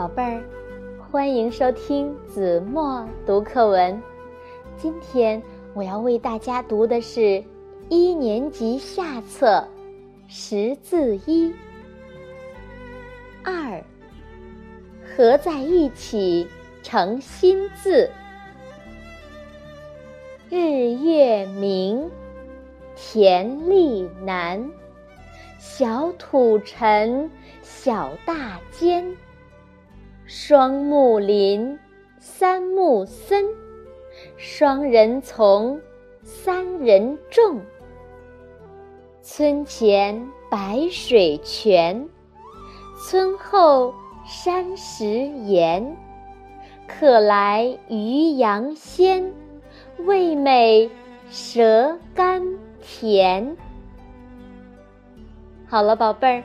[0.00, 0.42] 宝贝儿，
[0.98, 4.02] 欢迎收听子墨读课文。
[4.74, 5.42] 今天
[5.74, 7.44] 我要为大家读的是
[7.90, 9.62] 一年级下册
[10.26, 11.54] 识字一
[13.44, 13.84] 二，
[15.04, 16.48] 合在一起
[16.82, 18.08] 成新字。
[20.48, 22.10] 日月明，
[22.96, 24.66] 田力难，
[25.58, 27.30] 小土沉，
[27.60, 28.89] 小大尖。
[30.42, 31.78] 双木林，
[32.18, 33.44] 三木森，
[34.38, 35.78] 双人从，
[36.22, 37.60] 三人众。
[39.20, 42.08] 村前白水泉，
[42.96, 43.92] 村后
[44.24, 45.94] 山石岩。
[46.88, 49.34] 客来渔阳鲜，
[49.98, 50.90] 味美
[51.28, 52.42] 舌甘
[52.80, 53.58] 甜。
[55.68, 56.44] 好了，宝贝儿，